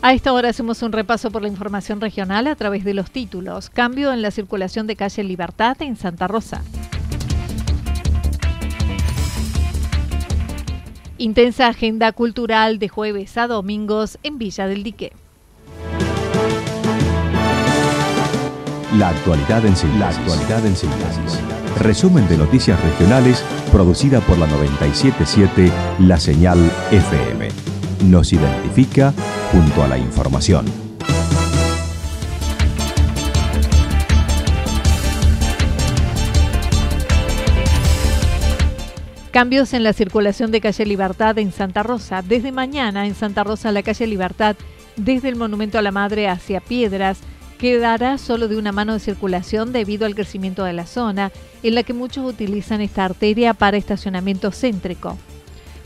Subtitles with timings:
[0.00, 3.68] A esta hora hacemos un repaso por la información regional a través de los títulos.
[3.68, 6.62] Cambio en la circulación de calle Libertad en Santa Rosa.
[11.18, 15.12] Intensa agenda cultural de jueves a domingos en Villa del Dique.
[18.96, 21.40] La actualidad en síntesis.
[21.80, 26.58] Resumen de noticias regionales producida por la 977 La Señal
[26.92, 27.67] FM.
[28.04, 29.12] Nos identifica
[29.52, 30.64] junto a la información.
[39.32, 42.22] Cambios en la circulación de calle Libertad en Santa Rosa.
[42.22, 44.56] Desde mañana en Santa Rosa la calle Libertad,
[44.96, 47.18] desde el Monumento a la Madre hacia Piedras,
[47.58, 51.32] quedará solo de una mano de circulación debido al crecimiento de la zona,
[51.62, 55.18] en la que muchos utilizan esta arteria para estacionamiento céntrico.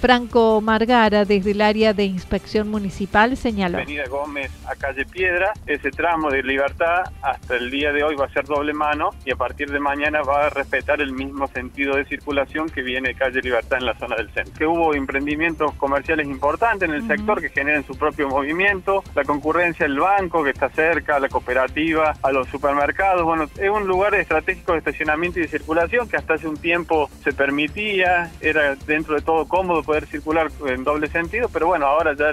[0.00, 3.78] Franco Margara, desde el área de inspección municipal, señaló.
[3.78, 8.26] Avenida Gómez a calle Piedra, ese tramo de libertad hasta el día de hoy va
[8.26, 11.96] a ser doble mano y a partir de mañana va a respetar el mismo sentido
[11.96, 14.54] de circulación que viene de calle Libertad en la zona del centro.
[14.54, 19.86] Que hubo emprendimientos comerciales importantes en el sector que generan su propio movimiento, la concurrencia
[19.86, 23.22] del banco que está cerca, la cooperativa, a los supermercados.
[23.22, 27.08] Bueno, es un lugar estratégico de estacionamiento y de circulación que hasta hace un tiempo
[27.22, 32.14] se permitía, era dentro de todo cómodo poder circular en doble sentido, pero bueno, ahora
[32.14, 32.30] ya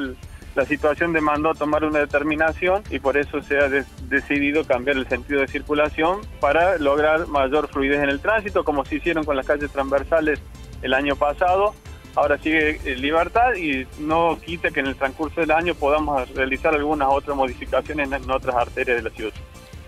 [0.55, 3.69] la situación demandó tomar una determinación y por eso se ha
[4.09, 8.95] decidido cambiar el sentido de circulación para lograr mayor fluidez en el tránsito, como se
[8.95, 10.39] hicieron con las calles transversales
[10.81, 11.73] el año pasado.
[12.15, 16.75] Ahora sigue en libertad y no quita que en el transcurso del año podamos realizar
[16.75, 19.33] algunas otras modificaciones en otras arterias de la ciudad.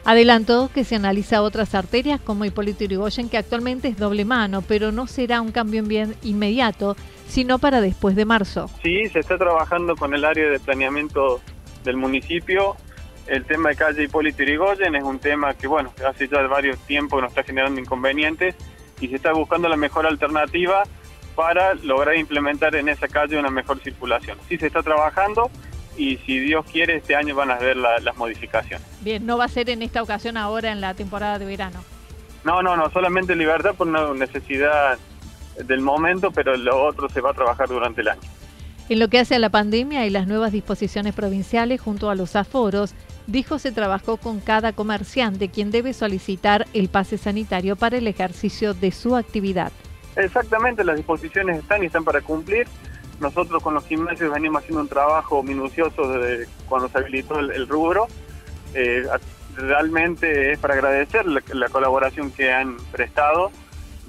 [0.05, 4.91] Adelantó que se analiza otras arterias como Hipólito Yrigoyen, que actualmente es doble mano, pero
[4.91, 5.83] no será un cambio
[6.23, 6.95] inmediato,
[7.27, 8.69] sino para después de marzo.
[8.83, 11.41] Sí, se está trabajando con el área de planeamiento
[11.83, 12.75] del municipio.
[13.27, 17.21] El tema de calle Hipólito Yrigoyen es un tema que, bueno, hace ya varios tiempos
[17.21, 18.55] nos está generando inconvenientes
[18.99, 20.83] y se está buscando la mejor alternativa
[21.35, 24.37] para lograr implementar en esa calle una mejor circulación.
[24.47, 25.49] Sí se está trabajando,
[25.97, 28.85] y si Dios quiere este año van a ver las modificaciones.
[29.01, 31.83] Bien, no va a ser en esta ocasión ahora en la temporada de verano.
[32.43, 34.97] No, no, no, solamente libertad por una necesidad
[35.63, 38.21] del momento, pero lo otro se va a trabajar durante el año.
[38.87, 42.35] En lo que hace a la pandemia y las nuevas disposiciones provinciales junto a los
[42.35, 42.93] aforos,
[43.25, 48.73] dijo se trabajó con cada comerciante quien debe solicitar el pase sanitario para el ejercicio
[48.73, 49.71] de su actividad.
[50.15, 52.67] Exactamente, las disposiciones están y están para cumplir.
[53.19, 58.07] Nosotros con los gimnasios venimos haciendo un trabajo minucioso desde cuando se habilitó el, rubro.
[58.73, 59.05] Eh,
[59.55, 63.51] realmente es para agradecer la, colaboración que han prestado.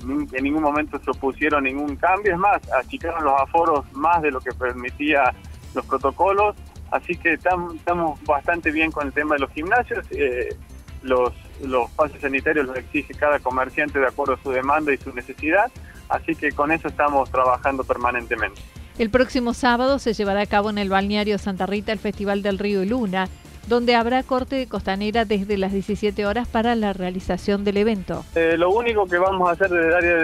[0.02, 4.40] En ningún momento se opusieron ningún cambio, es más, achicaron los aforos más de lo
[4.40, 5.34] que permitía
[5.74, 6.54] los protocolos,
[6.90, 10.06] así que estamos bastante bien con el tema de los gimnasios.
[10.10, 10.54] Eh,
[11.02, 11.32] los,
[11.62, 15.70] los pases sanitarios los exige cada comerciante de acuerdo a su demanda y su necesidad,
[16.08, 18.60] así que con eso estamos trabajando permanentemente.
[18.98, 22.58] El próximo sábado se llevará a cabo en el balneario Santa Rita el Festival del
[22.58, 23.28] Río y Luna,
[23.66, 28.24] donde habrá corte de costanera desde las 17 horas para la realización del evento.
[28.34, 30.14] Eh, lo único que vamos a hacer desde el área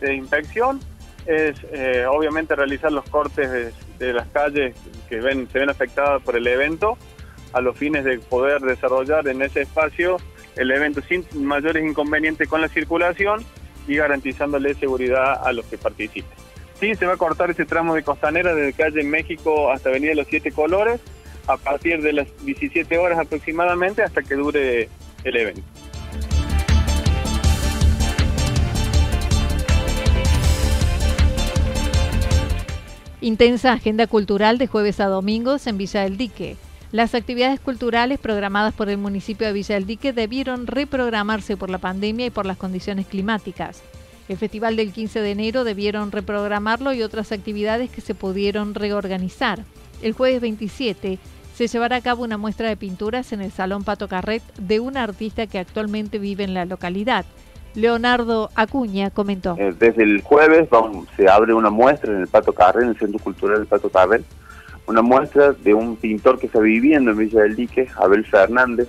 [0.00, 0.80] de, inspección
[1.26, 4.76] es eh, obviamente realizar los cortes de, las calles
[5.08, 6.96] que se ven afectadas por el evento
[7.52, 10.18] a los fines de poder desarrollar en ese espacio
[10.56, 13.44] el evento sin mayores inconvenientes con la circulación
[13.86, 16.30] y garantizándole seguridad a los que participen.
[16.80, 20.26] Sí, se va a cortar ese tramo de costanera desde calle México hasta Avenida Los
[20.26, 21.00] Siete Colores
[21.46, 24.88] a partir de las 17 horas aproximadamente hasta que dure
[25.24, 25.62] el evento.
[33.20, 36.56] Intensa agenda cultural de jueves a domingos en Villa del Dique.
[36.92, 41.78] Las actividades culturales programadas por el municipio de Villa del Dique debieron reprogramarse por la
[41.78, 43.82] pandemia y por las condiciones climáticas.
[44.28, 49.64] El festival del 15 de enero debieron reprogramarlo y otras actividades que se pudieron reorganizar.
[50.02, 51.18] El jueves 27
[51.56, 55.02] se llevará a cabo una muestra de pinturas en el Salón Pato Carret de una
[55.02, 57.24] artista que actualmente vive en la localidad.
[57.74, 59.56] Leonardo Acuña comentó.
[59.58, 60.68] Eh, desde el jueves
[61.16, 64.22] se abre una muestra en el Pato Carré, en el Centro Cultural del Pato Carré,
[64.86, 68.88] una muestra de un pintor que está viviendo en Villa del Dique, Abel Fernández,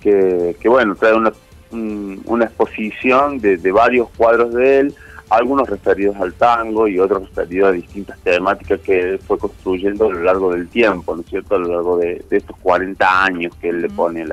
[0.00, 1.32] que, bueno, trae una,
[1.70, 4.94] una exposición de, varios cuadros de él,
[5.32, 10.12] algunos referidos al tango y otros referidos a distintas temáticas que él fue construyendo a
[10.12, 13.70] lo largo del tiempo, ¿no es cierto?, a lo largo de, estos 40 años que
[13.70, 14.26] él le pone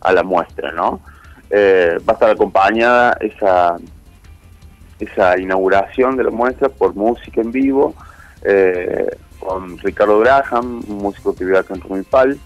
[0.00, 1.00] a la muestra, ¿no?
[1.48, 3.76] Eh, va a estar acompañada esa,
[4.98, 7.94] esa inauguración de la muestra por música en vivo,
[8.42, 12.38] eh, con Ricardo Graham, un músico que vive acá en Rumipal,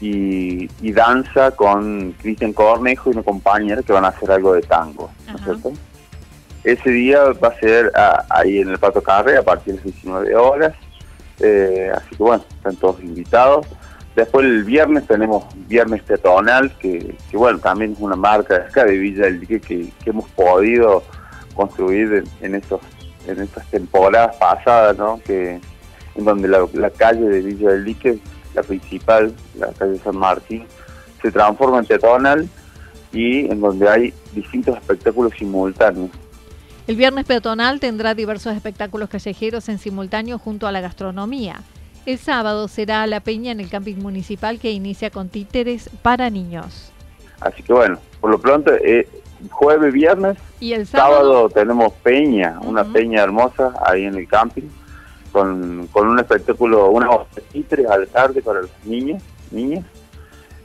[0.00, 4.62] y, y danza con Cristian Cornejo y una compañera que van a hacer algo de
[4.62, 5.72] tango, ¿no es cierto?
[6.64, 7.90] Ese día va a ser
[8.28, 10.74] ahí en el Pato Carre a partir de las 19 horas,
[11.40, 13.66] eh, así que bueno, están todos invitados.
[14.14, 18.98] Después el viernes tenemos Viernes Peatonal, que, bueno, también es una marca de acá de
[18.98, 21.02] Villa del Dique que, hemos podido
[21.54, 22.80] construir en, estos,
[23.26, 25.20] en estas temporadas pasadas, ¿no?
[25.24, 25.60] Que,
[26.16, 28.18] en donde la, calle de Villa del Dique,
[28.54, 30.66] la principal, la calle San Martín,
[31.22, 32.48] se transforma en peatonal
[33.12, 36.10] y en donde hay distintos espectáculos simultáneos.
[36.90, 41.60] El viernes peatonal tendrá diversos espectáculos callejeros en simultáneo junto a la gastronomía.
[42.04, 46.90] El sábado será la peña en el camping municipal que inicia con títeres para niños.
[47.38, 49.06] Así que bueno, por lo pronto, eh,
[49.50, 51.48] jueves, viernes, ¿Y el sábado?
[51.48, 54.68] tenemos peña, una peña hermosa ahí en el camping,
[55.30, 57.08] con, un espectáculo, una
[57.52, 59.22] títeres a la tarde para los niños,
[59.52, 59.84] niñas,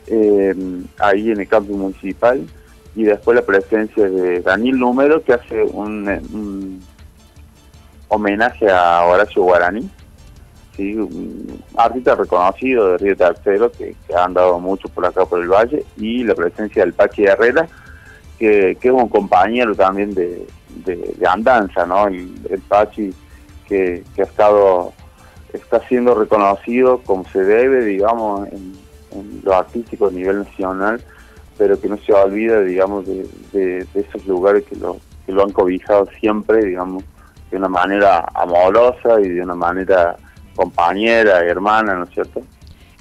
[0.07, 0.55] eh,
[0.97, 2.47] ahí en el camping municipal,
[2.95, 6.81] y después la presencia de Daniel Número, que hace un
[8.07, 9.89] homenaje a Horacio Guaraní
[10.75, 10.95] ¿sí?
[10.95, 15.83] un artista reconocido de Río Tercero que, ha andado mucho por acá por el valle
[15.97, 17.67] y la presencia del Pachi Herrera
[18.37, 20.45] que, es un compañero también de,
[21.27, 22.07] andanza, ¿no?
[22.07, 23.13] El, Pachi
[23.67, 24.93] que, ha estado
[25.53, 28.73] está siendo reconocido como se debe, digamos, en,
[29.43, 31.01] lo artístico a nivel nacional,
[31.57, 36.07] pero que no se olvida, digamos, de, esos lugares que lo, que lo han cobijado
[36.19, 37.03] siempre, digamos,
[37.51, 40.17] de una manera amorosa y de una manera
[40.55, 42.41] compañera, hermana, ¿no es cierto?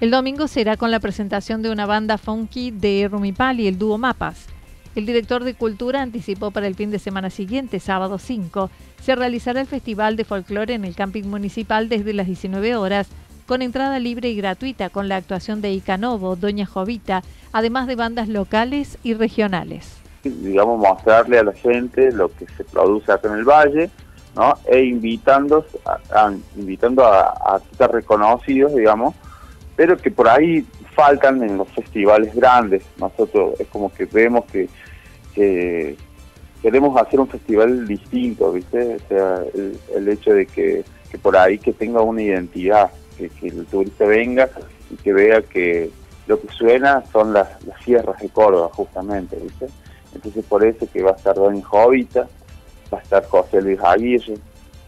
[0.01, 4.47] El domingo será con la presentación de una banda funky de Rumipal el dúo Mapas.
[4.95, 8.71] El director de Cultura anticipó para el fin de semana siguiente, sábado 5,
[9.03, 13.09] se realizará el Festival de Folclore en el camping municipal desde las 19 horas,
[13.47, 18.29] con entrada libre y gratuita con la actuación de Icanovo, Doña Jovita, además de bandas
[18.29, 19.97] locales y regionales.
[20.23, 23.91] Digamos, mostrarle a la gente lo que se produce acá en el Valle,
[24.35, 24.55] ¿no?
[24.67, 25.65] e invitando
[26.11, 29.15] a, invitando a, artistas reconocidos, digamos,
[29.77, 32.85] pero que por ahí faltan en los festivales grandes.
[32.99, 34.69] Nosotros es como que vemos que,
[36.63, 38.97] queremos hacer un festival distinto, ¿viste?
[38.97, 39.43] O sea,
[39.95, 40.85] el, hecho de que,
[41.21, 44.51] por ahí que tenga una identidad, que, el turista venga
[44.91, 45.91] y que vea que
[46.27, 47.49] lo que suena son las,
[47.85, 49.67] sierras de Córdoba, justamente, ¿viste?
[50.15, 52.29] Entonces por eso que va a estar Doña Jovita,
[52.93, 54.35] va a estar José Luis Aguirre,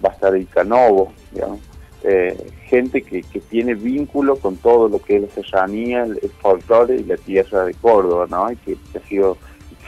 [0.04, 1.60] va a estar Icanovo, digamos,
[2.02, 7.04] eh, gente que, tiene vínculo con todo lo que es la serranía, el, folclore y
[7.04, 8.52] la tierra de Córdoba, ¿no?
[8.52, 9.36] Y que, ha sido,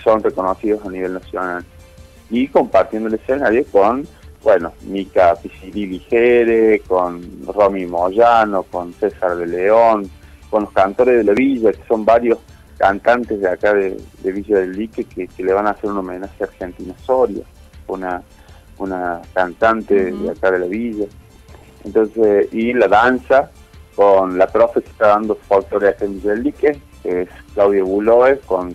[0.02, 1.64] son reconocidos a nivel nacional.
[2.30, 4.06] Y compartiendo el escenario con,
[4.42, 10.10] bueno, Mica Pisiri Ligere, con Romy Moyano, con César de León,
[10.50, 12.38] con los cantores de la villa, que son varios
[12.78, 16.46] cantantes de acá de, Villa del Lique que, le van a hacer un homenaje a
[16.46, 17.42] Argentina Soria
[17.88, 18.22] una,
[18.78, 21.06] una cantante de acá de la villa.
[21.84, 23.50] Entonces, y la danza
[23.96, 28.74] con la profe que está dando folclore en que es Claudia Buloe, con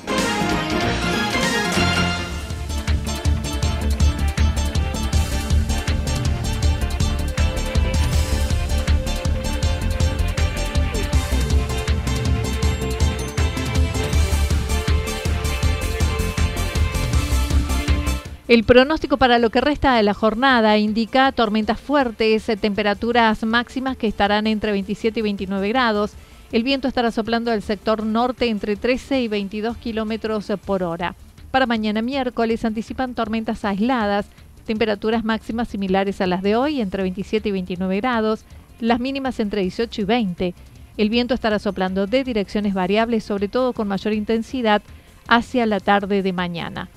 [18.51, 23.95] El pronóstico para lo que resta de la jornada indica tormentas fuertes, eh, temperaturas máximas
[23.95, 26.11] que estarán entre 27 y 29 grados.
[26.51, 31.15] El viento estará soplando del sector norte entre 13 y 22 kilómetros eh, por hora.
[31.49, 34.25] Para mañana miércoles anticipan tormentas aisladas,
[34.65, 38.43] temperaturas máximas similares a las de hoy, entre 27 y 29 grados,
[38.81, 40.53] las mínimas entre 18 y 20.
[40.97, 44.81] El viento estará soplando de direcciones variables, sobre todo con mayor intensidad,
[45.29, 46.89] hacia la tarde de mañana.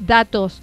[0.00, 0.62] Datos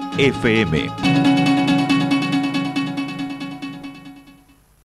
[0.17, 1.30] FM.